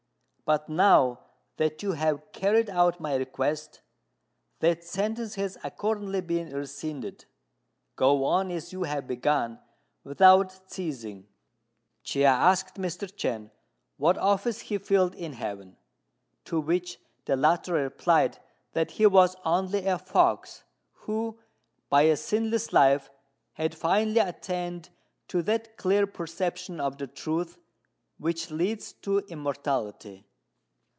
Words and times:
But 0.43 0.67
now 0.67 1.27
that 1.55 1.81
you 1.81 1.93
have 1.93 2.33
carried 2.33 2.69
out 2.69 2.99
my 2.99 3.15
request, 3.15 3.79
that 4.59 4.83
sentence 4.83 5.35
has 5.35 5.57
accordingly 5.63 6.19
been 6.19 6.49
rescinded. 6.53 7.23
Go 7.95 8.25
on 8.25 8.51
as 8.51 8.73
you 8.73 8.83
have 8.83 9.07
begun, 9.07 9.59
without 10.03 10.69
ceasing." 10.69 11.29
Chia 12.03 12.27
asked 12.27 12.75
Mr. 12.75 13.07
Chên 13.07 13.49
what 13.95 14.17
office 14.17 14.59
he 14.61 14.77
filled 14.77 15.15
in 15.15 15.31
heaven; 15.33 15.77
to 16.43 16.59
which 16.59 16.99
the 17.23 17.37
latter 17.37 17.71
replied 17.75 18.37
that 18.73 18.91
he 18.91 19.05
was 19.05 19.37
only 19.45 19.85
a 19.85 19.97
fox, 19.97 20.65
who, 20.91 21.39
by 21.87 22.01
a 22.01 22.17
sinless 22.17 22.73
life, 22.73 23.09
had 23.53 23.73
finally 23.73 24.19
attained 24.19 24.89
to 25.29 25.41
that 25.43 25.77
clear 25.77 26.05
perception 26.05 26.81
of 26.81 26.97
the 26.97 27.07
Truth 27.07 27.57
which 28.17 28.51
leads 28.51 28.91
to 28.91 29.19
immortality. 29.29 30.25